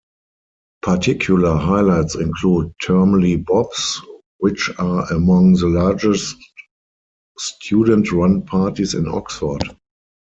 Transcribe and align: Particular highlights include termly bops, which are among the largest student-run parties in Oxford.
Particular 0.81 1.57
highlights 1.57 2.15
include 2.15 2.73
termly 2.83 3.37
bops, 3.45 3.99
which 4.39 4.71
are 4.79 5.05
among 5.13 5.53
the 5.53 5.67
largest 5.67 6.37
student-run 7.37 8.41
parties 8.47 8.95
in 8.95 9.07
Oxford. 9.07 9.61